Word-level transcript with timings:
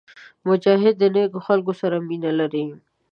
مجاهد 0.47 0.93
د 0.99 1.03
نیکو 1.15 1.39
خلکو 1.47 1.73
سره 1.81 1.95
مینه 2.07 2.31
لري. 2.39 2.65